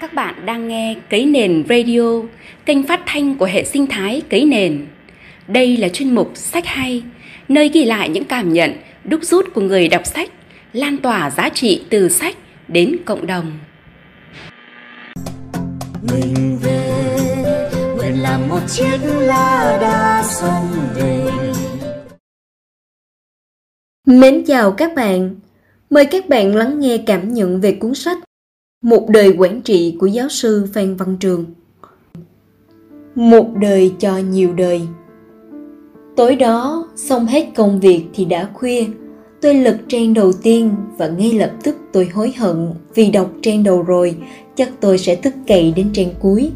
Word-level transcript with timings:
Các 0.00 0.14
bạn 0.14 0.46
đang 0.46 0.68
nghe 0.68 0.96
Cấy 1.10 1.26
Nền 1.26 1.64
Radio, 1.68 2.00
kênh 2.64 2.82
phát 2.82 3.00
thanh 3.06 3.38
của 3.38 3.44
hệ 3.44 3.64
sinh 3.64 3.86
thái 3.86 4.22
Cấy 4.30 4.44
Nền. 4.44 4.86
Đây 5.48 5.76
là 5.76 5.88
chuyên 5.88 6.14
mục 6.14 6.30
Sách 6.34 6.66
Hay, 6.66 7.02
nơi 7.48 7.68
ghi 7.68 7.84
lại 7.84 8.08
những 8.08 8.24
cảm 8.24 8.52
nhận, 8.52 8.72
đúc 9.04 9.20
rút 9.22 9.54
của 9.54 9.60
người 9.60 9.88
đọc 9.88 10.06
sách, 10.06 10.30
lan 10.72 10.96
tỏa 10.96 11.30
giá 11.30 11.48
trị 11.48 11.84
từ 11.90 12.08
sách 12.08 12.36
đến 12.68 12.96
cộng 13.04 13.26
đồng. 13.26 13.58
Mình 16.02 16.58
về, 16.62 16.92
nguyện 17.96 18.22
làm 18.22 18.48
một 18.48 18.60
chiếc 18.68 18.98
lá 19.18 19.78
đa 19.80 20.22
sông 20.26 20.68
đầy. 20.96 21.20
Mến 24.06 24.44
chào 24.46 24.72
các 24.72 24.94
bạn, 24.96 25.34
mời 25.90 26.04
các 26.04 26.28
bạn 26.28 26.54
lắng 26.54 26.80
nghe 26.80 26.98
cảm 27.06 27.34
nhận 27.34 27.60
về 27.60 27.72
cuốn 27.72 27.94
sách 27.94 28.18
một 28.82 29.08
đời 29.08 29.34
quản 29.38 29.62
trị 29.62 29.96
của 30.00 30.06
giáo 30.06 30.28
sư 30.28 30.66
Phan 30.72 30.96
Văn 30.96 31.16
Trường. 31.20 31.44
Một 33.14 33.46
đời 33.60 33.92
cho 33.98 34.18
nhiều 34.18 34.52
đời. 34.54 34.80
Tối 36.16 36.36
đó, 36.36 36.88
xong 36.96 37.26
hết 37.26 37.46
công 37.54 37.80
việc 37.80 38.04
thì 38.14 38.24
đã 38.24 38.50
khuya 38.54 38.84
Tôi 39.40 39.54
lật 39.54 39.78
trang 39.88 40.14
đầu 40.14 40.32
tiên 40.32 40.70
và 40.98 41.08
ngay 41.08 41.32
lập 41.32 41.52
tức 41.62 41.76
tôi 41.92 42.08
hối 42.14 42.32
hận 42.38 42.68
vì 42.94 43.10
đọc 43.10 43.30
trang 43.42 43.64
đầu 43.64 43.82
rồi 43.82 44.16
chắc 44.54 44.70
tôi 44.80 44.98
sẽ 44.98 45.16
thức 45.16 45.34
cậy 45.46 45.72
đến 45.76 45.90
trang 45.92 46.10
cuối. 46.18 46.50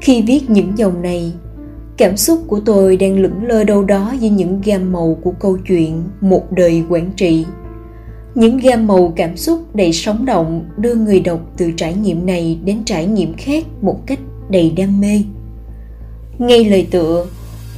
Khi 0.00 0.22
viết 0.22 0.50
những 0.50 0.72
dòng 0.76 1.02
này, 1.02 1.32
cảm 1.96 2.16
xúc 2.16 2.38
của 2.46 2.60
tôi 2.60 2.96
đang 2.96 3.18
lững 3.18 3.44
lơ 3.44 3.64
đâu 3.64 3.84
đó 3.84 4.14
giữa 4.20 4.28
những 4.28 4.60
gam 4.64 4.92
màu 4.92 5.18
của 5.22 5.32
câu 5.40 5.58
chuyện 5.68 6.02
một 6.20 6.52
đời 6.52 6.84
quản 6.88 7.10
trị 7.16 7.44
những 8.34 8.58
gam 8.58 8.86
màu 8.86 9.12
cảm 9.16 9.36
xúc 9.36 9.74
đầy 9.74 9.92
sống 9.92 10.24
động 10.24 10.64
đưa 10.76 10.94
người 10.94 11.20
đọc 11.20 11.40
từ 11.56 11.72
trải 11.76 11.94
nghiệm 11.94 12.26
này 12.26 12.58
đến 12.64 12.84
trải 12.84 13.06
nghiệm 13.06 13.34
khác 13.36 13.64
một 13.82 14.06
cách 14.06 14.18
đầy 14.50 14.70
đam 14.76 15.00
mê. 15.00 15.22
Ngay 16.38 16.64
lời 16.64 16.86
tựa, 16.90 17.26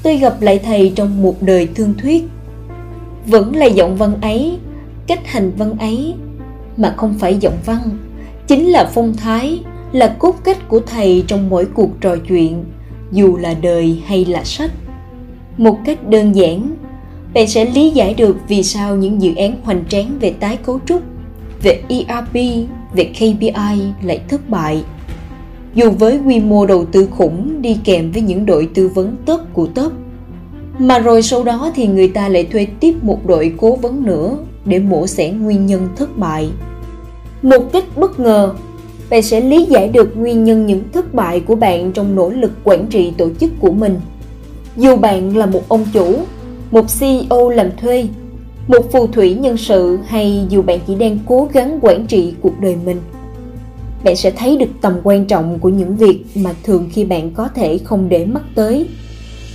tôi 0.02 0.16
gặp 0.16 0.42
lại 0.42 0.58
thầy 0.58 0.92
trong 0.94 1.22
một 1.22 1.34
đời 1.40 1.68
thương 1.74 1.94
thuyết. 1.98 2.24
Vẫn 3.26 3.56
là 3.56 3.66
giọng 3.66 3.96
văn 3.96 4.20
ấy, 4.20 4.58
cách 5.06 5.26
hành 5.26 5.52
văn 5.58 5.78
ấy, 5.78 6.14
mà 6.76 6.94
không 6.96 7.14
phải 7.18 7.36
giọng 7.40 7.58
văn. 7.66 7.78
Chính 8.46 8.68
là 8.68 8.90
phong 8.94 9.16
thái, 9.16 9.60
là 9.92 10.16
cốt 10.18 10.34
cách 10.44 10.68
của 10.68 10.80
thầy 10.80 11.24
trong 11.26 11.50
mỗi 11.50 11.64
cuộc 11.74 11.90
trò 12.00 12.16
chuyện, 12.28 12.64
dù 13.12 13.36
là 13.36 13.54
đời 13.54 14.02
hay 14.06 14.24
là 14.24 14.44
sách. 14.44 14.70
Một 15.56 15.78
cách 15.84 16.08
đơn 16.08 16.36
giản 16.36 16.70
bạn 17.34 17.48
sẽ 17.48 17.64
lý 17.64 17.90
giải 17.90 18.14
được 18.14 18.36
vì 18.48 18.62
sao 18.62 18.96
những 18.96 19.22
dự 19.22 19.34
án 19.34 19.56
hoành 19.62 19.84
tráng 19.88 20.18
về 20.20 20.34
tái 20.40 20.56
cấu 20.56 20.80
trúc, 20.86 21.02
về 21.62 21.82
ERP, 21.88 22.34
về 22.94 23.04
KPI 23.04 23.82
lại 24.02 24.20
thất 24.28 24.48
bại. 24.48 24.84
Dù 25.74 25.90
với 25.90 26.18
quy 26.26 26.40
mô 26.40 26.66
đầu 26.66 26.84
tư 26.84 27.08
khủng 27.10 27.62
đi 27.62 27.76
kèm 27.84 28.12
với 28.12 28.22
những 28.22 28.46
đội 28.46 28.68
tư 28.74 28.88
vấn 28.88 29.16
tốt 29.26 29.40
của 29.52 29.66
top, 29.66 29.92
mà 30.78 30.98
rồi 30.98 31.22
sau 31.22 31.44
đó 31.44 31.72
thì 31.74 31.86
người 31.86 32.08
ta 32.08 32.28
lại 32.28 32.44
thuê 32.44 32.66
tiếp 32.80 32.94
một 33.02 33.26
đội 33.26 33.54
cố 33.56 33.76
vấn 33.76 34.04
nữa 34.06 34.36
để 34.64 34.78
mổ 34.78 35.06
xẻ 35.06 35.30
nguyên 35.30 35.66
nhân 35.66 35.88
thất 35.96 36.18
bại. 36.18 36.50
Một 37.42 37.72
cách 37.72 37.84
bất 37.96 38.20
ngờ, 38.20 38.54
bạn 39.10 39.22
sẽ 39.22 39.40
lý 39.40 39.64
giải 39.64 39.88
được 39.88 40.16
nguyên 40.16 40.44
nhân 40.44 40.66
những 40.66 40.82
thất 40.92 41.14
bại 41.14 41.40
của 41.40 41.54
bạn 41.54 41.92
trong 41.92 42.14
nỗ 42.14 42.30
lực 42.30 42.52
quản 42.64 42.86
trị 42.86 43.12
tổ 43.18 43.28
chức 43.40 43.50
của 43.60 43.72
mình. 43.72 44.00
Dù 44.76 44.96
bạn 44.96 45.36
là 45.36 45.46
một 45.46 45.68
ông 45.68 45.84
chủ 45.92 46.18
một 46.72 46.84
CEO 47.00 47.48
làm 47.48 47.70
thuê, 47.76 48.06
một 48.68 48.92
phù 48.92 49.06
thủy 49.06 49.34
nhân 49.34 49.56
sự 49.56 49.98
hay 50.06 50.46
dù 50.48 50.62
bạn 50.62 50.78
chỉ 50.86 50.94
đang 50.94 51.18
cố 51.26 51.48
gắng 51.52 51.78
quản 51.82 52.06
trị 52.06 52.34
cuộc 52.40 52.60
đời 52.60 52.76
mình. 52.84 53.00
Bạn 54.04 54.16
sẽ 54.16 54.30
thấy 54.30 54.56
được 54.56 54.70
tầm 54.80 55.00
quan 55.02 55.26
trọng 55.26 55.58
của 55.58 55.68
những 55.68 55.96
việc 55.96 56.24
mà 56.34 56.50
thường 56.62 56.88
khi 56.92 57.04
bạn 57.04 57.30
có 57.30 57.48
thể 57.48 57.78
không 57.84 58.08
để 58.08 58.26
mắt 58.26 58.42
tới. 58.54 58.86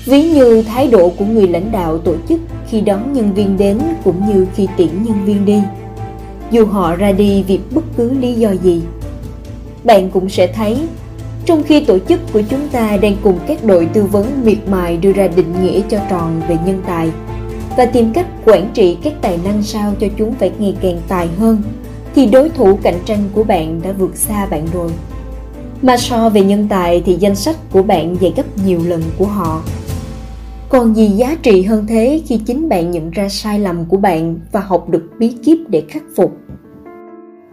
Ví 0.06 0.24
như 0.24 0.62
thái 0.62 0.88
độ 0.88 1.10
của 1.10 1.26
người 1.26 1.48
lãnh 1.48 1.72
đạo 1.72 1.98
tổ 1.98 2.16
chức 2.30 2.40
khi 2.70 2.82
đón 2.82 3.14
nhân 3.14 3.34
viên 3.34 3.58
đến 3.58 3.80
cũng 4.04 4.28
như 4.28 4.48
khi 4.56 4.68
tiễn 4.78 5.04
nhân 5.04 5.26
viên 5.26 5.46
đi. 5.46 5.62
Dù 6.52 6.66
họ 6.66 6.96
ra 6.96 7.12
đi 7.12 7.44
vì 7.48 7.60
bất 7.72 7.84
cứ 7.98 8.12
lý 8.12 8.34
do 8.34 8.52
gì. 8.64 8.82
Bạn 9.84 10.10
cũng 10.10 10.30
sẽ 10.30 10.48
thấy 10.48 10.78
trong 11.48 11.64
khi 11.64 11.86
tổ 11.86 12.00
chức 12.00 12.20
của 12.34 12.42
chúng 12.50 12.68
ta 12.72 12.98
đang 13.02 13.16
cùng 13.24 13.40
các 13.48 13.64
đội 13.66 13.86
tư 13.94 14.04
vấn 14.04 14.26
miệt 14.46 14.58
mài 14.68 14.98
đưa 14.98 15.12
ra 15.12 15.28
định 15.28 15.54
nghĩa 15.64 15.82
cho 15.90 16.00
tròn 16.10 16.42
về 16.48 16.58
nhân 16.66 16.82
tài 16.88 17.10
và 17.78 17.86
tìm 17.86 18.14
cách 18.14 18.28
quản 18.46 18.70
trị 18.74 18.98
các 19.04 19.14
tài 19.22 19.40
năng 19.44 19.64
sao 19.64 19.94
cho 20.00 20.08
chúng 20.18 20.34
phải 20.34 20.52
ngày 20.60 20.76
càng 20.82 20.98
tài 21.08 21.28
hơn, 21.28 21.62
thì 22.16 22.26
đối 22.26 22.50
thủ 22.50 22.80
cạnh 22.84 23.00
tranh 23.06 23.20
của 23.34 23.44
bạn 23.44 23.82
đã 23.84 23.92
vượt 23.92 24.16
xa 24.16 24.46
bạn 24.46 24.68
rồi. 24.74 24.92
Mà 25.82 25.98
so 25.98 26.30
về 26.30 26.42
nhân 26.42 26.68
tài 26.70 27.02
thì 27.06 27.16
danh 27.16 27.36
sách 27.36 27.56
của 27.72 27.84
bạn 27.84 28.16
dày 28.22 28.34
gấp 28.36 28.58
nhiều 28.66 28.80
lần 28.86 29.02
của 29.18 29.26
họ. 29.26 29.62
Còn 30.70 30.96
gì 30.96 31.08
giá 31.08 31.36
trị 31.44 31.64
hơn 31.64 31.88
thế 31.88 32.22
khi 32.26 32.38
chính 32.46 32.70
bạn 32.70 32.92
nhận 32.92 33.12
ra 33.12 33.30
sai 33.30 33.60
lầm 33.60 33.86
của 33.86 33.98
bạn 33.98 34.40
và 34.52 34.60
học 34.60 34.90
được 34.90 35.10
bí 35.20 35.34
kíp 35.44 35.58
để 35.70 35.84
khắc 35.90 36.04
phục? 36.16 36.38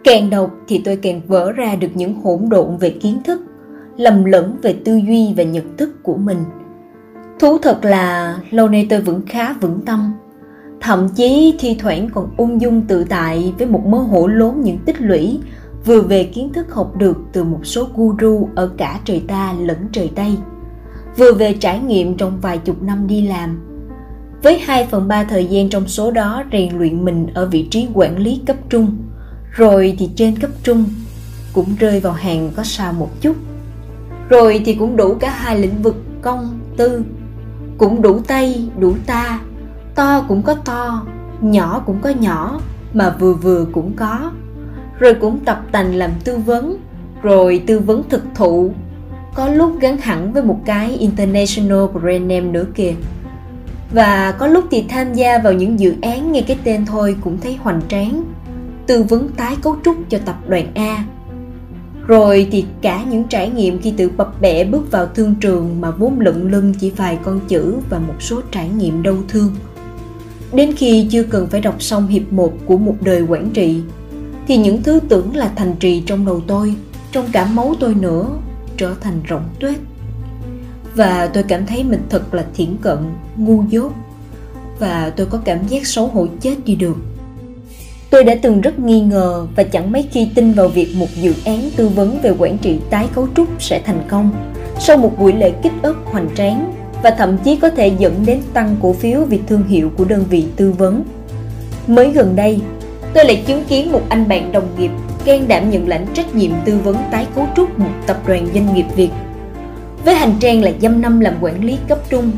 Càng 0.04 0.31
đọc 0.31 0.50
thì 0.69 0.83
tôi 0.84 0.97
càng 0.97 1.21
vỡ 1.27 1.53
ra 1.53 1.75
được 1.75 1.91
những 1.94 2.15
hỗn 2.15 2.49
độn 2.49 2.77
về 2.77 2.91
kiến 2.91 3.19
thức 3.25 3.41
lầm 3.97 4.25
lẫn 4.25 4.56
về 4.62 4.77
tư 4.84 4.97
duy 4.97 5.34
và 5.37 5.43
nhận 5.43 5.77
thức 5.77 6.03
của 6.03 6.16
mình. 6.16 6.38
Thú 7.38 7.59
thật 7.59 7.84
là 7.84 8.38
lâu 8.50 8.69
nay 8.69 8.87
tôi 8.91 9.00
vẫn 9.00 9.22
khá 9.27 9.53
vững 9.53 9.81
tâm. 9.87 10.12
Thậm 10.81 11.09
chí 11.09 11.55
thi 11.59 11.77
thoảng 11.81 12.09
còn 12.15 12.31
ung 12.37 12.60
dung 12.60 12.83
tự 12.83 13.04
tại 13.04 13.54
với 13.59 13.66
một 13.66 13.87
mớ 13.87 13.99
hổ 13.99 14.27
lốn 14.27 14.60
những 14.60 14.78
tích 14.78 15.00
lũy 15.00 15.38
vừa 15.84 16.00
về 16.00 16.25
kiến 16.25 16.53
thức 16.53 16.75
học 16.75 16.97
được 16.97 17.16
từ 17.33 17.44
một 17.44 17.60
số 17.62 17.87
guru 17.94 18.49
ở 18.54 18.71
cả 18.77 19.00
trời 19.04 19.22
ta 19.28 19.54
lẫn 19.60 19.77
trời 19.93 20.10
tây, 20.15 20.37
vừa 21.16 21.33
về 21.33 21.53
trải 21.53 21.81
nghiệm 21.81 22.16
trong 22.16 22.41
vài 22.41 22.59
chục 22.59 22.83
năm 22.83 23.06
đi 23.06 23.28
làm. 23.28 23.60
Với 24.43 24.59
2 24.59 24.87
phần 24.91 25.09
3 25.09 25.25
thời 25.25 25.47
gian 25.47 25.69
trong 25.69 25.88
số 25.88 26.10
đó 26.10 26.44
rèn 26.53 26.78
luyện 26.78 27.04
mình 27.04 27.27
ở 27.34 27.47
vị 27.47 27.69
trí 27.71 27.88
quản 27.94 28.19
lý 28.19 28.41
cấp 28.47 28.56
trung, 28.69 28.97
rồi 29.50 29.97
thì 29.99 30.10
trên 30.16 30.38
cấp 30.38 30.50
trung 30.62 30.84
cũng 31.53 31.69
rơi 31.78 32.00
vào 32.00 32.12
hàng 32.12 32.50
có 32.56 32.65
sao 32.65 32.93
một 32.93 33.10
chút 33.21 33.37
rồi 34.29 34.62
thì 34.65 34.75
cũng 34.75 34.97
đủ 34.97 35.15
cả 35.15 35.31
hai 35.31 35.59
lĩnh 35.59 35.83
vực 35.83 35.97
công 36.23 36.59
tư. 36.77 37.05
Cũng 37.79 38.03
đủ 38.03 38.21
tay 38.27 38.69
đủ 38.79 38.95
ta. 39.07 39.41
To 39.95 40.25
cũng 40.29 40.43
có 40.43 40.55
to, 40.55 41.07
nhỏ 41.41 41.83
cũng 41.87 41.99
có 42.01 42.11
nhỏ, 42.11 42.61
mà 42.93 43.17
vừa 43.19 43.34
vừa 43.34 43.65
cũng 43.73 43.93
có. 43.97 44.31
Rồi 44.99 45.15
cũng 45.15 45.39
tập 45.45 45.63
tành 45.73 45.95
làm 45.95 46.11
tư 46.25 46.37
vấn, 46.37 46.77
rồi 47.23 47.63
tư 47.67 47.79
vấn 47.79 48.03
thực 48.09 48.23
thụ. 48.34 48.73
Có 49.34 49.49
lúc 49.49 49.81
gắn 49.81 49.97
hẳn 49.97 50.33
với 50.33 50.43
một 50.43 50.61
cái 50.65 50.91
international 50.91 51.87
brand 51.93 52.21
name 52.21 52.41
nữa 52.41 52.65
kìa. 52.75 52.95
Và 53.93 54.34
có 54.39 54.47
lúc 54.47 54.65
thì 54.71 54.84
tham 54.89 55.15
gia 55.15 55.39
vào 55.39 55.53
những 55.53 55.81
dự 55.81 55.95
án 56.03 56.33
nghe 56.33 56.41
cái 56.41 56.59
tên 56.65 56.87
thôi 56.87 57.17
cũng 57.25 57.41
thấy 57.41 57.57
hoành 57.57 57.81
tráng. 57.89 58.25
Tư 58.87 59.03
vấn 59.03 59.29
tái 59.29 59.57
cấu 59.63 59.77
trúc 59.84 59.97
cho 60.09 60.19
tập 60.25 60.37
đoàn 60.49 60.67
A 60.75 61.05
rồi 62.06 62.48
thì 62.50 62.65
cả 62.82 63.04
những 63.10 63.25
trải 63.25 63.50
nghiệm 63.50 63.78
khi 63.78 63.91
tự 63.97 64.10
bập 64.16 64.41
bẹ 64.41 64.65
bước 64.65 64.91
vào 64.91 65.06
thương 65.06 65.34
trường 65.34 65.81
mà 65.81 65.91
vốn 65.91 66.20
lận 66.20 66.50
lưng 66.50 66.75
chỉ 66.81 66.91
vài 66.91 67.19
con 67.25 67.41
chữ 67.48 67.75
và 67.91 67.98
một 67.98 68.15
số 68.20 68.41
trải 68.50 68.69
nghiệm 68.69 69.03
đau 69.03 69.16
thương. 69.28 69.54
Đến 70.53 70.72
khi 70.76 71.09
chưa 71.10 71.22
cần 71.22 71.47
phải 71.47 71.60
đọc 71.60 71.82
xong 71.82 72.06
hiệp 72.06 72.32
một 72.32 72.53
của 72.66 72.76
một 72.76 72.97
đời 73.00 73.22
quản 73.22 73.50
trị, 73.50 73.81
thì 74.48 74.56
những 74.56 74.82
thứ 74.82 75.00
tưởng 75.09 75.37
là 75.37 75.53
thành 75.56 75.75
trì 75.81 76.00
trong 76.00 76.26
đầu 76.26 76.41
tôi, 76.47 76.75
trong 77.12 77.26
cả 77.32 77.47
máu 77.53 77.75
tôi 77.81 77.94
nữa, 77.94 78.28
trở 78.76 78.94
thành 79.00 79.21
rỗng 79.28 79.44
tuyết 79.60 79.76
Và 80.94 81.31
tôi 81.34 81.42
cảm 81.42 81.66
thấy 81.66 81.84
mình 81.84 82.00
thật 82.10 82.34
là 82.34 82.44
thiển 82.54 82.76
cận, 82.82 82.98
ngu 83.36 83.65
dốt. 83.69 83.92
Và 84.78 85.12
tôi 85.16 85.26
có 85.26 85.38
cảm 85.44 85.66
giác 85.66 85.86
xấu 85.86 86.06
hổ 86.06 86.26
chết 86.41 86.56
đi 86.65 86.75
được 86.75 86.97
Tôi 88.15 88.25
đã 88.25 88.35
từng 88.43 88.61
rất 88.61 88.79
nghi 88.79 89.01
ngờ 89.01 89.47
và 89.57 89.63
chẳng 89.63 89.93
mấy 89.93 90.09
khi 90.13 90.29
tin 90.34 90.53
vào 90.53 90.69
việc 90.69 90.95
một 90.97 91.07
dự 91.15 91.34
án 91.45 91.71
tư 91.77 91.89
vấn 91.89 92.19
về 92.22 92.33
quản 92.39 92.59
trị 92.59 92.78
tái 92.91 93.09
cấu 93.15 93.28
trúc 93.37 93.49
sẽ 93.63 93.81
thành 93.84 94.03
công 94.09 94.31
sau 94.78 94.97
một 94.97 95.19
buổi 95.19 95.33
lễ 95.33 95.53
kích 95.63 95.72
ức 95.83 95.97
hoành 96.05 96.28
tráng 96.34 96.72
và 97.03 97.11
thậm 97.11 97.39
chí 97.45 97.57
có 97.57 97.71
thể 97.71 97.93
dẫn 97.99 98.15
đến 98.27 98.41
tăng 98.53 98.77
cổ 98.83 98.93
phiếu 98.93 99.25
vì 99.25 99.41
thương 99.47 99.66
hiệu 99.69 99.91
của 99.97 100.05
đơn 100.05 100.25
vị 100.31 100.45
tư 100.57 100.72
vấn. 100.78 101.03
Mới 101.87 102.11
gần 102.11 102.37
đây, 102.37 102.61
tôi 103.15 103.25
lại 103.25 103.43
chứng 103.47 103.65
kiến 103.65 103.93
một 103.93 104.03
anh 104.09 104.28
bạn 104.28 104.53
đồng 104.53 104.69
nghiệp 104.78 104.91
can 105.25 105.49
đảm 105.49 105.71
nhận 105.71 105.89
lãnh 105.89 106.07
trách 106.15 106.34
nhiệm 106.34 106.51
tư 106.65 106.78
vấn 106.84 106.97
tái 107.10 107.27
cấu 107.34 107.47
trúc 107.57 107.78
một 107.78 107.91
tập 108.07 108.22
đoàn 108.27 108.49
doanh 108.55 108.75
nghiệp 108.75 108.87
Việt. 108.97 109.10
Với 110.05 110.15
hành 110.15 110.34
trang 110.41 110.63
là 110.63 110.71
dăm 110.83 111.03
năm 111.03 111.21
làm 111.21 111.34
quản 111.41 111.65
lý 111.65 111.78
cấp 111.89 111.99
trung, 112.10 112.31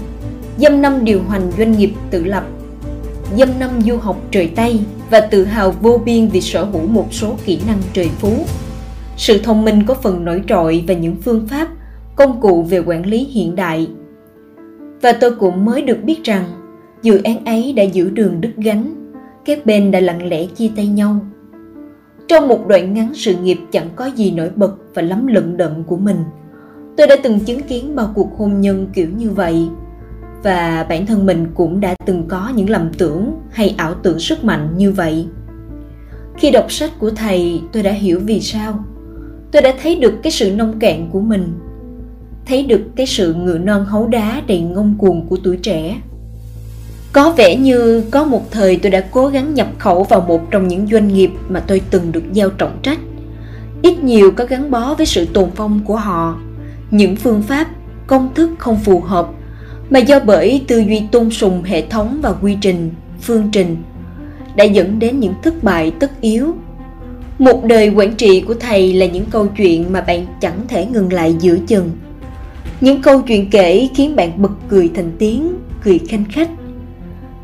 dăm 0.59 0.83
năm 0.83 1.05
điều 1.05 1.23
hành 1.29 1.53
doanh 1.59 1.73
nghiệp 1.73 1.93
tự 2.11 2.25
lập 2.25 2.45
dăm 3.37 3.49
năm 3.59 3.71
du 3.87 3.97
học 3.97 4.17
trời 4.31 4.51
Tây 4.57 4.81
và 5.11 5.21
tự 5.21 5.45
hào 5.45 5.71
vô 5.71 6.01
biên 6.05 6.29
vì 6.29 6.41
sở 6.41 6.65
hữu 6.65 6.87
một 6.87 7.15
số 7.15 7.37
kỹ 7.45 7.61
năng 7.67 7.79
trời 7.93 8.09
phú. 8.09 8.33
Sự 9.17 9.39
thông 9.39 9.65
minh 9.65 9.83
có 9.87 9.95
phần 9.95 10.25
nổi 10.25 10.43
trội 10.49 10.85
và 10.89 10.95
những 10.95 11.17
phương 11.17 11.47
pháp, 11.47 11.69
công 12.17 12.41
cụ 12.41 12.63
về 12.63 12.79
quản 12.79 13.07
lý 13.07 13.25
hiện 13.25 13.57
đại. 13.57 13.89
Và 15.03 15.13
tôi 15.13 15.35
cũng 15.35 15.65
mới 15.65 15.83
được 15.83 15.99
biết 16.05 16.25
rằng 16.25 16.45
dự 17.03 17.23
án 17.23 17.45
ấy 17.45 17.73
đã 17.73 17.83
giữ 17.83 18.11
đường 18.11 18.41
đứt 18.41 18.53
gánh, 18.57 19.13
các 19.45 19.67
bên 19.67 19.91
đã 19.91 20.01
lặng 20.01 20.29
lẽ 20.29 20.47
chia 20.47 20.71
tay 20.77 20.87
nhau. 20.87 21.21
trong 22.29 22.49
một 22.49 22.67
đoạn 22.69 22.95
ngắn 22.95 23.13
sự 23.15 23.37
nghiệp 23.37 23.59
chẳng 23.71 23.89
có 23.97 24.07
gì 24.07 24.31
nổi 24.31 24.51
bật 24.57 24.75
và 24.95 25.03
lắm 25.03 25.27
lận 25.27 25.57
đận 25.57 25.85
của 25.87 25.97
mình 25.97 26.17
tôi 26.97 27.07
đã 27.07 27.17
từng 27.23 27.41
chứng 27.41 27.63
kiến 27.63 27.97
bao 27.97 28.13
cuộc 28.15 28.39
hôn 28.39 28.61
nhân 28.61 28.87
kiểu 28.95 29.09
như 29.17 29.31
vậy 29.31 29.69
và 30.43 30.87
bản 30.89 31.07
thân 31.07 31.27
mình 31.27 31.47
cũng 31.55 31.81
đã 31.81 31.95
từng 32.07 32.29
có 32.29 32.53
những 32.57 32.71
lầm 32.71 32.93
tưởng 32.99 33.35
hay 33.51 33.75
ảo 33.77 33.95
tưởng 33.95 34.19
sức 34.19 34.45
mạnh 34.45 34.77
như 34.77 34.93
vậy. 34.93 35.27
Khi 36.37 36.51
đọc 36.51 36.73
sách 36.73 36.91
của 36.99 37.11
thầy, 37.11 37.61
tôi 37.73 37.83
đã 37.83 37.93
hiểu 37.93 38.21
vì 38.25 38.41
sao. 38.41 38.85
Tôi 39.53 39.63
đã 39.63 39.75
thấy 39.83 39.97
được 39.97 40.15
cái 40.23 40.33
sự 40.33 40.51
nông 40.51 40.79
cạn 40.79 41.09
của 41.13 41.21
mình, 41.21 41.53
thấy 42.47 42.63
được 42.63 42.81
cái 42.97 43.07
sự 43.07 43.35
ngựa 43.35 43.59
non 43.59 43.85
hấu 43.85 44.07
đá 44.07 44.43
đầy 44.47 44.61
ngông 44.61 44.95
cuồng 44.99 45.27
của 45.27 45.37
tuổi 45.45 45.57
trẻ. 45.57 46.01
Có 47.13 47.33
vẻ 47.37 47.57
như 47.57 48.05
có 48.11 48.25
một 48.25 48.51
thời 48.51 48.77
tôi 48.77 48.91
đã 48.91 49.01
cố 49.01 49.29
gắng 49.29 49.55
nhập 49.55 49.69
khẩu 49.79 50.05
vào 50.05 50.21
một 50.21 50.51
trong 50.51 50.69
những 50.69 50.87
doanh 50.87 51.09
nghiệp 51.09 51.31
mà 51.49 51.61
tôi 51.61 51.81
từng 51.91 52.13
được 52.13 52.33
giao 52.33 52.51
trọng 52.51 52.79
trách. 52.83 52.99
Ít 53.83 54.05
nhiều 54.05 54.31
có 54.31 54.45
gắn 54.45 54.71
bó 54.71 54.95
với 54.95 55.07
sự 55.07 55.27
tồn 55.27 55.51
phong 55.55 55.81
của 55.85 55.97
họ. 55.97 56.39
Những 56.91 57.17
phương 57.17 57.43
pháp, 57.43 57.67
công 58.07 58.35
thức 58.35 58.51
không 58.59 58.77
phù 58.77 59.01
hợp 59.01 59.29
mà 59.91 59.99
do 59.99 60.21
bởi 60.21 60.63
tư 60.69 60.79
duy 60.79 61.03
tôn 61.11 61.31
sùng 61.31 61.63
hệ 61.63 61.83
thống 61.87 62.19
và 62.23 62.33
quy 62.33 62.57
trình, 62.61 62.91
phương 63.23 63.49
trình 63.53 63.77
đã 64.57 64.65
dẫn 64.65 64.99
đến 64.99 65.21
những 65.21 65.35
thất 65.43 65.63
bại 65.63 65.93
tất 66.01 66.21
yếu. 66.21 66.55
Một 67.39 67.65
đời 67.65 67.89
quản 67.89 68.15
trị 68.15 68.41
của 68.41 68.55
thầy 68.55 68.93
là 68.93 69.07
những 69.07 69.27
câu 69.31 69.47
chuyện 69.47 69.93
mà 69.93 70.01
bạn 70.01 70.27
chẳng 70.41 70.61
thể 70.69 70.87
ngừng 70.87 71.13
lại 71.13 71.37
giữa 71.41 71.57
chừng. 71.67 71.91
Những 72.81 73.03
câu 73.03 73.23
chuyện 73.23 73.51
kể 73.51 73.89
khiến 73.95 74.17
bạn 74.17 74.43
bật 74.43 74.53
cười 74.69 74.91
thành 74.95 75.13
tiếng, 75.19 75.53
cười 75.85 75.99
khanh 76.09 76.25
khách. 76.33 76.51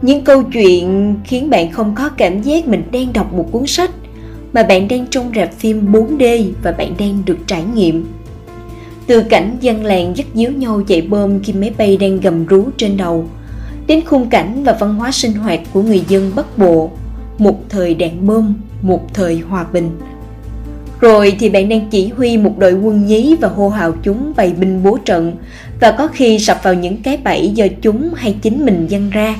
Những 0.02 0.24
câu 0.24 0.42
chuyện 0.42 1.14
khiến 1.24 1.50
bạn 1.50 1.70
không 1.70 1.94
có 1.94 2.08
cảm 2.08 2.42
giác 2.42 2.68
mình 2.68 2.82
đang 2.92 3.12
đọc 3.12 3.32
một 3.32 3.48
cuốn 3.52 3.66
sách, 3.66 3.90
mà 4.52 4.62
bạn 4.62 4.88
đang 4.88 5.06
trong 5.06 5.32
rạp 5.36 5.52
phim 5.52 5.92
4D 5.92 6.50
và 6.62 6.72
bạn 6.72 6.94
đang 6.98 7.22
được 7.26 7.38
trải 7.46 7.62
nghiệm. 7.74 8.04
Từ 9.06 9.22
cảnh 9.22 9.56
dân 9.60 9.84
làng 9.84 10.16
dắt 10.16 10.26
díu 10.34 10.50
nhau 10.50 10.82
chạy 10.86 11.02
bơm 11.02 11.42
khi 11.42 11.52
máy 11.52 11.72
bay 11.78 11.96
đang 11.96 12.20
gầm 12.20 12.46
rú 12.46 12.64
trên 12.76 12.96
đầu, 12.96 13.24
đến 13.86 14.00
khung 14.04 14.28
cảnh 14.28 14.64
và 14.64 14.76
văn 14.80 14.94
hóa 14.94 15.12
sinh 15.12 15.32
hoạt 15.32 15.60
của 15.72 15.82
người 15.82 16.04
dân 16.08 16.32
Bắc 16.36 16.58
Bộ, 16.58 16.90
một 17.38 17.58
thời 17.68 17.94
đạn 17.94 18.26
bơm 18.26 18.54
một 18.82 19.14
thời 19.14 19.38
hòa 19.38 19.66
bình. 19.72 19.90
Rồi 21.00 21.36
thì 21.38 21.48
bạn 21.48 21.68
đang 21.68 21.90
chỉ 21.90 22.08
huy 22.08 22.36
một 22.36 22.58
đội 22.58 22.72
quân 22.72 23.06
nhí 23.06 23.36
và 23.40 23.48
hô 23.48 23.68
hào 23.68 23.92
chúng 24.02 24.32
bày 24.36 24.52
binh 24.58 24.82
bố 24.82 24.98
trận 25.04 25.32
và 25.80 25.92
có 25.92 26.08
khi 26.08 26.38
sập 26.38 26.62
vào 26.62 26.74
những 26.74 27.02
cái 27.02 27.16
bẫy 27.16 27.48
do 27.48 27.66
chúng 27.82 28.10
hay 28.14 28.36
chính 28.42 28.64
mình 28.64 28.86
dăng 28.90 29.10
ra. 29.10 29.36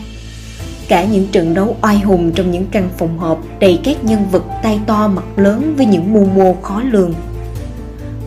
Cả 0.89 1.05
những 1.05 1.27
trận 1.33 1.55
đấu 1.55 1.77
oai 1.83 1.99
hùng 1.99 2.33
trong 2.35 2.51
những 2.51 2.67
căn 2.71 2.89
phòng 2.99 3.19
họp 3.19 3.45
đầy 3.61 3.81
các 3.85 4.05
nhân 4.05 4.21
vật 4.31 4.45
tay 4.63 4.81
to 4.87 5.09
mặt 5.09 5.25
lớn 5.37 5.75
với 5.77 5.87
những 5.87 6.13
mưu 6.13 6.25
mô 6.25 6.55
khó 6.63 6.83
lường 6.91 7.15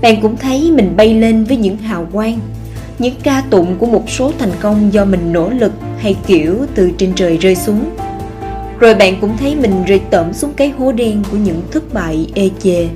bạn 0.05 0.21
cũng 0.21 0.37
thấy 0.37 0.71
mình 0.71 0.93
bay 0.97 1.13
lên 1.13 1.43
với 1.43 1.57
những 1.57 1.77
hào 1.77 2.07
quang 2.13 2.39
những 2.99 3.15
ca 3.23 3.43
tụng 3.49 3.75
của 3.79 3.85
một 3.85 4.09
số 4.09 4.31
thành 4.39 4.51
công 4.61 4.93
do 4.93 5.05
mình 5.05 5.33
nỗ 5.33 5.49
lực 5.49 5.71
hay 5.97 6.15
kiểu 6.27 6.65
từ 6.75 6.91
trên 6.97 7.13
trời 7.15 7.37
rơi 7.37 7.55
xuống. 7.55 7.89
Rồi 8.79 8.95
bạn 8.95 9.17
cũng 9.21 9.37
thấy 9.37 9.55
mình 9.55 9.83
rơi 9.87 10.01
tẩm 10.09 10.33
xuống 10.33 10.53
cái 10.53 10.69
hố 10.69 10.91
đen 10.91 11.23
của 11.31 11.37
những 11.37 11.61
thất 11.71 11.93
bại 11.93 12.27
ê 12.35 12.49
chề. 12.59 12.87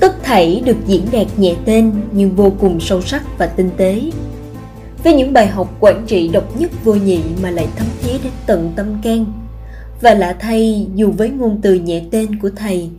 Tất 0.00 0.22
thảy 0.22 0.62
được 0.64 0.76
diễn 0.86 1.06
đạt 1.12 1.26
nhẹ 1.36 1.54
tên 1.64 1.92
nhưng 2.12 2.36
vô 2.36 2.52
cùng 2.60 2.80
sâu 2.80 3.02
sắc 3.02 3.38
và 3.38 3.46
tinh 3.46 3.70
tế. 3.76 4.00
Với 5.04 5.14
những 5.14 5.32
bài 5.32 5.46
học 5.46 5.76
quản 5.80 6.04
trị 6.06 6.28
độc 6.28 6.60
nhất 6.60 6.70
vô 6.84 6.94
nhị 6.94 7.20
mà 7.42 7.50
lại 7.50 7.68
thấm 7.76 7.86
thía 8.02 8.18
đến 8.24 8.32
tận 8.46 8.72
tâm 8.76 8.86
can. 9.02 9.24
Và 10.00 10.14
lạ 10.14 10.36
thay, 10.40 10.86
dù 10.94 11.10
với 11.10 11.30
ngôn 11.30 11.58
từ 11.62 11.74
nhẹ 11.74 12.02
tên 12.10 12.38
của 12.38 12.50
thầy, 12.56 12.90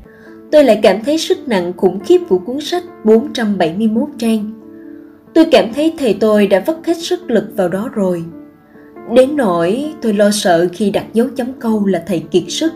tôi 0.51 0.63
lại 0.63 0.80
cảm 0.84 1.04
thấy 1.04 1.18
sức 1.18 1.48
nặng 1.48 1.74
khủng 1.78 2.00
khiếp 2.00 2.22
của 2.30 2.38
cuốn 2.38 2.60
sách 2.62 2.84
471 3.06 4.10
trang. 4.18 4.51
Tôi 5.34 5.46
cảm 5.51 5.74
thấy 5.74 5.94
thầy 6.00 6.18
tôi 6.19 6.48
đã 6.48 6.63
vất 6.66 6.88
hết 6.88 6.98
sức 6.98 7.31
lực 7.31 7.46
vào 7.56 7.69
đó 7.69 7.90
rồi. 7.94 8.24
Đến 9.16 9.36
nỗi 9.36 9.94
tôi 10.01 10.13
lo 10.13 10.31
sợ 10.31 10.68
khi 10.74 10.92
đặt 10.92 11.06
dấu 11.13 11.28
chấm 11.36 11.48
câu 11.60 11.86
là 11.86 12.04
thầy 12.07 12.19
kiệt 12.19 12.44
sức. 12.48 12.74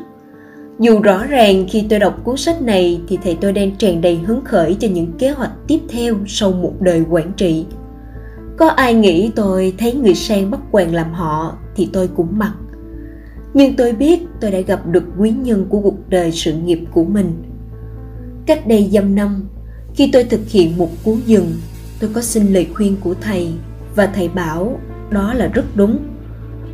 Dù 0.79 1.01
rõ 1.01 1.25
ràng 1.25 1.65
khi 1.69 1.83
tôi 1.89 1.99
đọc 1.99 2.23
cuốn 2.23 2.37
sách 2.37 2.61
này 2.61 3.01
thì 3.07 3.17
thầy 3.23 3.37
tôi 3.41 3.51
đang 3.51 3.71
tràn 3.71 4.01
đầy 4.01 4.15
hứng 4.15 4.41
khởi 4.45 4.75
cho 4.79 4.87
những 4.87 5.11
kế 5.19 5.29
hoạch 5.29 5.51
tiếp 5.67 5.79
theo 5.89 6.15
sau 6.27 6.51
một 6.51 6.73
đời 6.79 7.03
quản 7.09 7.31
trị 7.37 7.65
có 8.57 8.67
ai 8.67 8.93
nghĩ 8.93 9.31
tôi 9.35 9.73
thấy 9.77 9.93
người 9.93 10.15
sang 10.15 10.51
bắt 10.51 10.59
quàng 10.71 10.93
làm 10.93 11.13
họ 11.13 11.57
thì 11.75 11.89
tôi 11.93 12.07
cũng 12.07 12.27
mặc 12.31 12.53
nhưng 13.53 13.75
tôi 13.75 13.91
biết 13.91 14.19
tôi 14.41 14.51
đã 14.51 14.59
gặp 14.59 14.87
được 14.87 15.03
quý 15.17 15.31
nhân 15.31 15.65
của 15.69 15.79
cuộc 15.79 16.09
đời 16.09 16.31
sự 16.31 16.53
nghiệp 16.53 16.79
của 16.91 17.03
mình 17.03 17.33
cách 18.45 18.67
đây 18.67 18.89
dăm 18.91 19.15
năm 19.15 19.43
khi 19.95 20.09
tôi 20.13 20.23
thực 20.23 20.49
hiện 20.49 20.77
một 20.77 20.89
cú 21.03 21.17
dừng 21.25 21.51
tôi 21.99 22.09
có 22.13 22.21
xin 22.21 22.53
lời 22.53 22.67
khuyên 22.73 22.95
của 23.01 23.13
thầy 23.21 23.47
và 23.95 24.05
thầy 24.05 24.27
bảo 24.27 24.79
đó 25.09 25.33
là 25.33 25.47
rất 25.47 25.65
đúng 25.75 25.99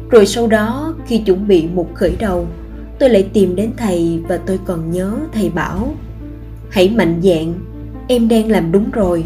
rồi 0.09 0.25
sau 0.25 0.47
đó 0.47 0.95
khi 1.07 1.17
chuẩn 1.17 1.47
bị 1.47 1.67
một 1.67 1.87
khởi 1.93 2.15
đầu 2.19 2.47
tôi 2.99 3.09
lại 3.09 3.29
tìm 3.33 3.55
đến 3.55 3.71
thầy 3.77 4.19
và 4.27 4.37
tôi 4.37 4.59
còn 4.65 4.91
nhớ 4.91 5.15
thầy 5.33 5.49
bảo 5.49 5.95
hãy 6.69 6.89
mạnh 6.89 7.19
dạn 7.23 7.53
em 8.07 8.27
đang 8.27 8.51
làm 8.51 8.71
đúng 8.71 8.91
rồi 8.91 9.23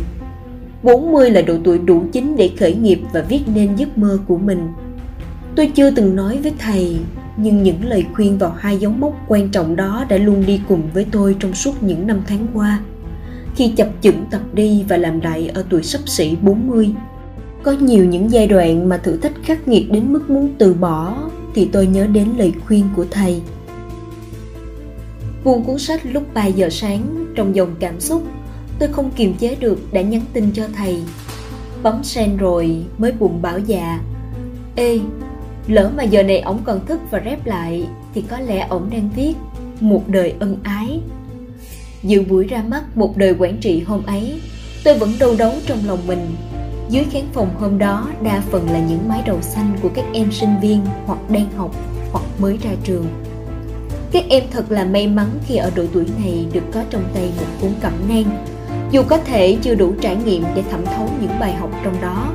40 0.84 1.32
là 1.32 1.42
độ 1.42 1.58
tuổi 1.64 1.80
đủ 1.80 2.04
chính 2.12 2.36
để 2.36 2.52
khởi 2.60 2.76
nghiệp 2.76 3.00
và 3.14 3.22
viết 3.22 3.42
nên 3.56 3.76
giấc 3.76 3.98
mơ 3.98 4.20
của 4.28 4.38
mình. 4.38 4.68
Tôi 5.56 5.72
chưa 5.76 5.92
từng 5.92 6.16
nói 6.16 6.40
với 6.44 6.54
thầy, 6.60 6.98
nhưng 7.38 7.64
những 7.64 7.86
lời 7.86 8.06
khuyên 8.14 8.38
vào 8.38 8.52
hai 8.60 8.78
dấu 8.78 8.92
mốc 8.92 9.14
quan 9.28 9.50
trọng 9.50 9.76
đó 9.76 10.06
đã 10.10 10.18
luôn 10.18 10.46
đi 10.46 10.62
cùng 10.68 10.82
với 10.94 11.06
tôi 11.12 11.36
trong 11.40 11.54
suốt 11.54 11.84
những 11.84 12.08
năm 12.08 12.22
tháng 12.28 12.48
qua. 12.54 12.80
Khi 13.56 13.68
chập 13.76 13.90
chững 14.02 14.26
tập 14.32 14.42
đi 14.54 14.84
và 14.88 14.98
làm 14.98 15.22
đại 15.22 15.48
ở 15.48 15.66
tuổi 15.70 15.84
sắp 15.84 16.02
xỉ 16.06 16.36
40, 16.42 16.92
có 17.64 17.72
nhiều 17.72 18.06
những 18.06 18.32
giai 18.32 18.48
đoạn 18.48 18.90
mà 18.90 18.98
thử 18.98 19.18
thách 19.18 19.44
khắc 19.44 19.68
nghiệt 19.68 19.92
đến 19.92 20.14
mức 20.14 20.30
muốn 20.30 20.50
từ 20.58 20.74
bỏ 20.74 21.30
thì 21.56 21.70
tôi 21.72 21.88
nhớ 21.88 22.08
đến 22.08 22.28
lời 22.38 22.54
khuyên 22.68 22.86
của 22.96 23.06
thầy. 23.12 23.42
Buông 25.44 25.64
cuốn 25.64 25.80
sách 25.80 26.02
lúc 26.06 26.34
3 26.34 26.46
giờ 26.46 26.70
sáng 26.70 27.26
trong 27.36 27.56
dòng 27.56 27.76
cảm 27.80 28.00
xúc 28.00 28.24
tôi 28.80 28.90
không 28.90 29.12
kiềm 29.16 29.34
chế 29.34 29.56
được 29.56 29.94
đã 29.94 30.02
nhắn 30.02 30.22
tin 30.34 30.52
cho 30.54 30.68
thầy 30.76 31.04
bấm 31.84 32.04
sen 32.04 32.38
rồi 32.38 32.86
mới 32.98 33.12
bụng 33.12 33.42
bảo 33.42 33.60
dạ 33.60 34.00
ê 34.76 35.00
lỡ 35.68 35.92
mà 35.96 36.04
giờ 36.04 36.24
này 36.24 36.40
ổng 36.40 36.60
còn 36.64 36.86
thức 36.86 37.00
và 37.12 37.22
rép 37.26 37.46
lại, 37.46 37.88
thì 38.14 38.22
có 38.22 38.40
lẽ 38.40 38.68
ổng 38.70 38.90
đang 38.90 39.10
viết 39.16 39.34
một 39.80 40.04
đời 40.08 40.34
ân 40.40 40.58
ái. 40.64 41.00
Dự 42.04 42.24
buổi 42.30 42.48
ra 42.48 42.64
mắt 42.68 42.98
một 42.98 43.18
đời 43.18 43.36
quản 43.40 43.58
trị 43.58 43.82
hôm 43.82 44.06
ấy, 44.06 44.42
tôi 44.84 44.98
vẫn 44.98 45.14
đau 45.20 45.36
đấu 45.38 45.52
trong 45.66 45.80
lòng 45.88 46.08
mình. 46.08 46.36
Dưới 46.90 47.06
khán 47.12 47.24
phòng 47.34 47.50
hôm 47.60 47.78
đó, 47.78 48.08
đa 48.24 48.42
phần 48.52 48.70
là 48.70 48.80
những 48.80 49.08
mái 49.08 49.22
đầu 49.26 49.42
xanh 49.42 49.78
của 49.82 49.90
các 49.94 50.06
em 50.14 50.32
sinh 50.32 50.60
viên 50.62 50.82
hoặc 51.06 51.20
đang 51.30 51.52
học 51.58 51.76
hoặc 52.12 52.26
mới 52.40 52.58
ra 52.64 52.72
trường. 52.84 53.06
Các 54.12 54.24
em 54.30 54.44
thật 54.52 54.72
là 54.72 54.86
may 54.86 55.08
mắn 55.08 55.28
khi 55.46 55.56
ở 55.56 55.72
độ 55.76 55.84
tuổi 55.94 56.06
này 56.24 56.46
được 56.54 56.64
có 56.72 56.84
trong 56.90 57.04
tay 57.14 57.30
một 57.38 57.46
cuốn 57.62 57.72
cẩm 57.82 57.94
nang. 58.10 58.46
Dù 58.92 59.04
có 59.04 59.18
thể 59.18 59.58
chưa 59.62 59.76
đủ 59.76 59.94
trải 60.02 60.16
nghiệm 60.16 60.44
để 60.56 60.64
thẩm 60.72 60.86
thấu 60.86 61.10
những 61.22 61.40
bài 61.40 61.54
học 61.54 61.70
trong 61.84 62.02
đó 62.02 62.32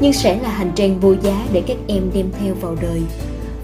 nhưng 0.00 0.12
sẽ 0.12 0.38
là 0.42 0.48
hành 0.48 0.72
trang 0.74 1.00
vô 1.00 1.14
giá 1.22 1.46
để 1.52 1.62
các 1.66 1.76
em 1.86 2.10
đem 2.14 2.26
theo 2.40 2.54
vào 2.54 2.76
đời. 2.82 3.02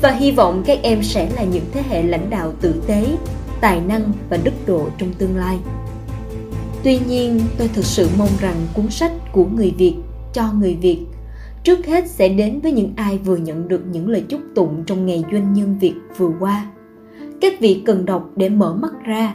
Và 0.03 0.11
hy 0.11 0.31
vọng 0.31 0.63
các 0.67 0.79
em 0.83 1.03
sẽ 1.03 1.31
là 1.37 1.45
những 1.45 1.65
thế 1.73 1.83
hệ 1.89 2.03
lãnh 2.03 2.31
đạo 2.31 2.53
tử 2.61 2.75
tế, 2.87 3.07
tài 3.61 3.81
năng 3.81 4.13
và 4.31 4.37
đức 4.45 4.55
độ 4.67 4.89
trong 4.99 5.13
tương 5.19 5.37
lai. 5.37 5.59
Tuy 6.85 6.99
nhiên, 7.09 7.41
tôi 7.59 7.69
thực 7.69 7.85
sự 7.85 8.09
mong 8.19 8.29
rằng 8.41 8.57
cuốn 8.75 8.91
sách 8.91 9.13
của 9.33 9.45
người 9.45 9.75
việt 9.79 9.95
cho 10.33 10.53
người 10.53 10.75
việt 10.75 10.99
trước 11.65 11.87
hết 11.87 12.11
sẽ 12.11 12.29
đến 12.29 12.61
với 12.61 12.73
những 12.73 12.93
ai 12.97 13.19
vừa 13.19 13.37
nhận 13.37 13.69
được 13.69 13.83
những 13.93 14.09
lời 14.09 14.25
chúc 14.29 14.41
tụng 14.55 14.83
trong 14.87 15.07
ngày 15.07 15.25
doanh 15.33 15.53
nhân 15.53 15.79
việt 15.81 15.95
vừa 16.17 16.31
qua. 16.41 16.67
Các 17.41 17.61
vị 17.61 17.83
cần 17.87 18.05
đọc 18.05 18.31
để 18.37 18.49
mở 18.49 18.75
mắt 18.75 18.93
ra. 19.05 19.35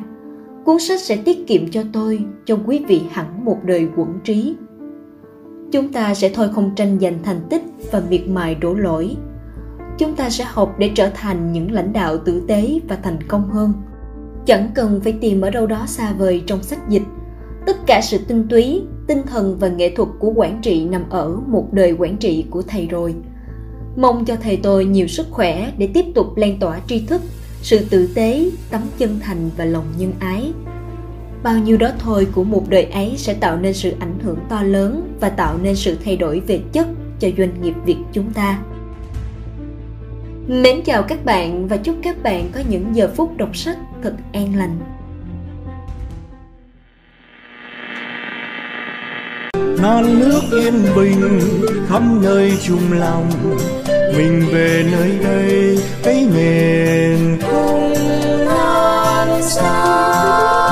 Cuốn 0.66 0.80
sách 0.80 1.02
sẽ 1.02 1.16
tiết 1.16 1.48
kiệm 1.48 1.72
cho 1.72 1.84
tôi, 1.94 2.20
cho 2.46 2.58
quý 2.66 2.82
vị 2.88 3.02
hẳn 3.12 3.46
một 3.46 3.58
đời 3.64 3.88
quẩn 3.96 4.20
trí 4.24 4.56
chúng 5.72 5.94
ta 5.94 6.14
sẽ 6.14 6.30
thôi 6.30 6.50
không 6.54 6.76
tranh 6.76 7.00
giành 7.00 7.24
thành 7.24 7.40
tích 7.50 7.62
và 7.92 8.02
miệt 8.10 8.28
mài 8.28 8.56
đổ 8.56 8.74
lỗi. 8.74 9.16
Chúng 9.98 10.16
ta 10.16 10.30
sẽ 10.30 10.44
học 10.48 10.76
để 10.80 10.92
trở 10.96 11.10
thành 11.10 11.52
những 11.52 11.72
lãnh 11.72 11.94
đạo 11.94 12.18
tử 12.18 12.42
tế 12.48 12.80
và 12.88 12.98
thành 13.04 13.18
công 13.28 13.50
hơn. 13.50 13.74
Chẳng 14.46 14.70
cần 14.76 15.02
phải 15.04 15.14
tìm 15.14 15.42
ở 15.42 15.50
đâu 15.50 15.68
đó 15.68 15.86
xa 15.88 16.14
vời 16.14 16.44
trong 16.48 16.64
sách 16.64 16.90
dịch. 16.90 17.02
Tất 17.66 17.78
cả 17.86 18.02
sự 18.04 18.18
tinh 18.28 18.48
túy, 18.48 18.82
tinh 19.08 19.22
thần 19.24 19.58
và 19.60 19.68
nghệ 19.68 19.96
thuật 19.96 20.10
của 20.20 20.32
quản 20.36 20.60
trị 20.62 20.86
nằm 20.86 21.10
ở 21.10 21.40
một 21.48 21.68
đời 21.72 21.92
quản 21.92 22.18
trị 22.18 22.46
của 22.50 22.62
thầy 22.62 22.88
rồi. 22.88 23.16
Mong 23.98 24.26
cho 24.26 24.36
thầy 24.36 24.58
tôi 24.58 24.86
nhiều 24.86 25.08
sức 25.08 25.28
khỏe 25.32 25.72
để 25.78 25.90
tiếp 25.94 26.06
tục 26.16 26.38
lan 26.38 26.58
tỏa 26.60 26.80
tri 26.88 27.06
thức, 27.06 27.22
sự 27.62 27.86
tử 27.90 28.10
tế, 28.16 28.50
tấm 28.72 28.82
chân 28.98 29.20
thành 29.22 29.50
và 29.58 29.66
lòng 29.66 29.86
nhân 29.98 30.14
ái 30.20 30.52
bao 31.44 31.58
nhiêu 31.58 31.78
đó 31.78 31.90
thôi 32.00 32.28
của 32.32 32.44
một 32.44 32.64
đời 32.70 32.84
ấy 32.84 33.14
sẽ 33.18 33.34
tạo 33.34 33.58
nên 33.58 33.74
sự 33.74 33.94
ảnh 34.00 34.20
hưởng 34.24 34.40
to 34.50 34.64
lớn 34.64 35.16
và 35.20 35.30
tạo 35.30 35.58
nên 35.64 35.76
sự 35.76 35.98
thay 36.06 36.18
đổi 36.18 36.40
về 36.40 36.60
chất 36.74 36.88
cho 37.20 37.28
doanh 37.38 37.62
nghiệp 37.62 37.74
việt 37.86 37.98
chúng 38.14 38.34
ta. 38.34 38.60
Mến 40.48 40.82
chào 40.86 41.04
các 41.04 41.26
bạn 41.26 41.68
và 41.68 41.78
chúc 41.78 41.96
các 42.04 42.24
bạn 42.24 42.50
có 42.54 42.60
những 42.70 42.96
giờ 42.96 43.10
phút 43.16 43.38
đọc 43.38 43.58
sách 43.58 43.78
thật 44.04 44.14
an 44.34 44.56
lành. 44.56 44.80
Non 49.82 50.20
nước 50.20 50.42
yên 50.52 50.74
bình 50.96 51.40
khắp 51.88 52.02
nơi 52.22 52.54
chung 52.68 52.92
lòng, 52.92 53.30
mình 54.18 54.46
về 54.52 54.86
nơi 54.92 55.20
đây, 55.24 55.80
cái 56.04 56.28
miền 56.34 57.38
không 57.42 57.94
non 58.46 59.42
xa. 59.42 60.67